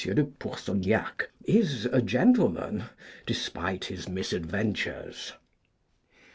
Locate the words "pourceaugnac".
0.23-1.29